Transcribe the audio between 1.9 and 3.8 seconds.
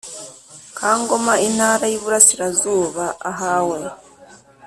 y Iburasirazuba ahawe